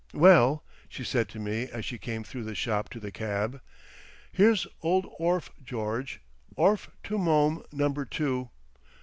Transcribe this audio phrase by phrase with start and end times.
[0.15, 3.61] "Well" she said to me as she came through the shop to the cab,
[4.31, 6.21] "Here's old orf, George!
[6.55, 8.49] Orf to Mome number two!